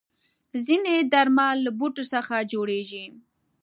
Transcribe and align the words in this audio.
ځینې 0.65 0.95
درمل 1.11 1.57
له 1.65 1.71
بوټو 1.77 2.03
څخه 2.13 2.35
جوړېږي. 2.51 3.05